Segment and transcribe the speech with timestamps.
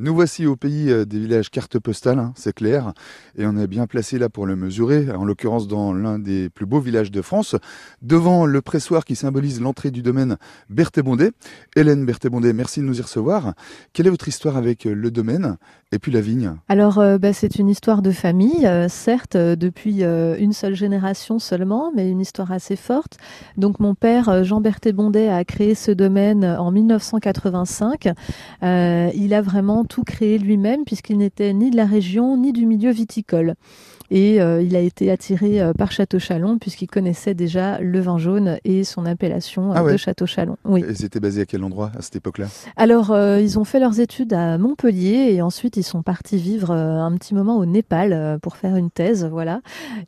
[0.00, 2.94] Nous voici au pays euh, des villages carte postale, hein, c'est clair,
[3.38, 6.66] et on est bien placé là pour le mesurer, en l'occurrence dans l'un des plus
[6.66, 7.54] beaux villages de France,
[8.02, 10.36] devant le pressoir qui symbolise l'entrée du domaine
[10.68, 11.30] Berthébondé.
[11.76, 13.54] Hélène Berthébondé, merci de nous y recevoir.
[13.92, 15.58] Quelle est votre histoire avec euh, le domaine
[15.92, 16.54] et puis la vigne?
[16.68, 22.10] Alors, euh, bah, c'est une histoire de famille, certes, depuis une seule génération seulement, mais
[22.10, 23.18] une histoire assez forte.
[23.56, 28.08] Donc, mon père, Jean Berthébondet, a créé ce domaine en 1985.
[28.62, 32.90] il a vraiment tout créé lui-même puisqu'il n'était ni de la région ni du milieu
[32.90, 33.54] viticole.
[34.10, 38.18] Et euh, il a été attiré euh, par Château Chalon puisqu'il connaissait déjà le vin
[38.18, 40.56] jaune et son appellation euh, ah de Château Chalon.
[40.64, 40.84] Oui.
[40.88, 42.46] Ils étaient basés à quel endroit à cette époque-là?
[42.76, 47.12] Alors, ils ont fait leurs études à Montpellier et ensuite ils sont partis vivre un
[47.16, 49.60] petit moment au Népal pour faire une thèse, voilà.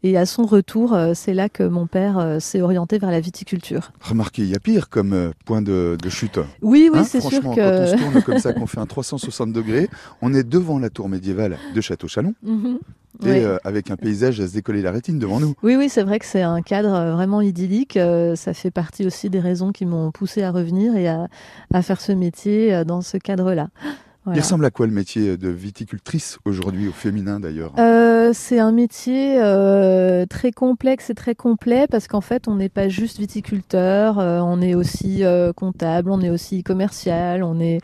[0.02, 3.92] Et à son retour, c'est là que mon père s'est orienté vers la viticulture.
[4.00, 6.38] Remarquez, il y a pire comme point de, chute.
[6.62, 7.56] Oui, oui, hein, c'est sûr que.
[7.56, 9.65] Quand on se tourne comme ça, qu'on fait un 360 degrés,
[10.22, 12.34] on est devant la tour médiévale de Château Chalon.
[12.42, 12.78] Mhm
[13.24, 15.54] et euh, avec un paysage à se décoller la rétine devant nous.
[15.62, 17.96] Oui, oui, c'est vrai que c'est un cadre euh, vraiment idyllique.
[17.96, 21.28] Euh, ça fait partie aussi des raisons qui m'ont poussé à revenir et à,
[21.82, 23.68] faire ce métier dans ce cadre-là.
[24.34, 27.73] Il ressemble à quoi le métier de viticultrice aujourd'hui, au féminin d'ailleurs?
[28.34, 29.36] C'est un métier
[30.28, 34.74] très complexe et très complet parce qu'en fait, on n'est pas juste viticulteur, on est
[34.74, 35.23] aussi
[35.54, 37.78] comptable, on est aussi commercial, on est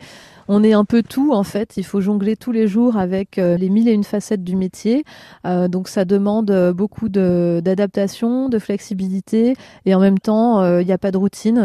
[0.53, 1.77] on est un peu tout en fait.
[1.77, 5.03] Il faut jongler tous les jours avec euh, les mille et une facettes du métier.
[5.47, 10.91] Euh, donc ça demande euh, beaucoup d'adaptation, de, flexibilité et en même temps il n'y
[10.91, 11.59] a pas de routine.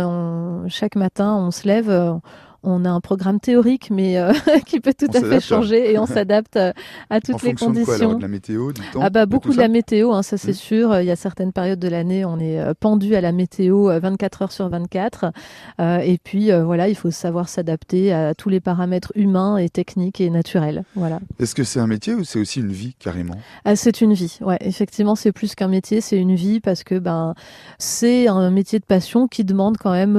[0.69, 2.19] chaque matin on se lève
[2.64, 4.33] a un programme théorique, mais euh,
[4.67, 6.73] qui peut tout à fait changer et on s'adapte euh,
[7.11, 8.15] à toutes les conditions.
[8.15, 10.55] De, la météo, du temps Ah bah beaucoup de, la météo, hein, ça c'est mmh.
[10.55, 11.00] sûr.
[11.00, 14.42] Il y a certaines périodes de l'année, on est euh, pendu à la météo 24
[14.42, 15.33] heures sur 24.
[15.81, 20.31] et puis voilà, il faut savoir s'adapter à tous les paramètres humains et techniques et
[20.31, 20.84] naturels.
[20.95, 21.20] Voilà.
[21.39, 23.37] Est-ce que c'est un métier ou c'est aussi une vie carrément?
[23.65, 24.39] Ah, C'est une vie.
[24.41, 27.34] Ouais, effectivement, c'est plus qu'un métier, c'est une vie parce que ben
[27.78, 30.16] c'est un métier de passion qui demande quand même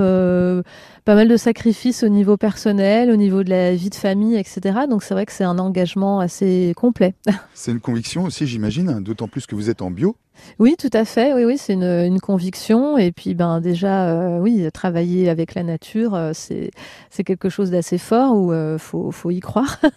[1.06, 4.80] pas mal de sacrifices au niveau personnel, au niveau de la vie de famille, etc.
[4.90, 7.14] Donc c'est vrai que c'est un engagement assez complet.
[7.54, 10.16] C'est une conviction aussi, j'imagine, d'autant plus que vous êtes en bio.
[10.58, 11.34] Oui, tout à fait.
[11.34, 12.98] Oui, oui, c'est une, conviction.
[12.98, 16.72] Et puis, ben déjà, euh, oui, travailler avec la nature, euh, c'est
[17.10, 19.80] c'est quelque chose d'assez fort où euh, faut faut y croire.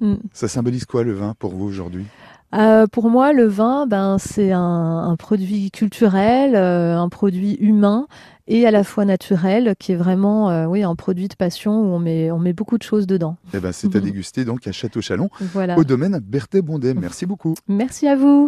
[0.00, 0.14] Mm.
[0.32, 2.04] Ça symbolise quoi le vin pour vous aujourd'hui?
[2.92, 4.60] Pour moi, le vin, ben, c'est un,
[5.08, 8.06] un, produit culturel, un produit humain
[8.46, 11.94] et à la fois naturel, qui est vraiment euh, oui, un produit de passion où
[11.94, 13.36] on met, on met beaucoup de choses dedans.
[13.54, 15.30] Eh ben, c'est à déguster donc à Château Chalon,
[15.76, 16.94] au domaine Berthet-Bondet.
[16.94, 17.54] Merci beaucoup.
[17.68, 18.42] Merci à vous.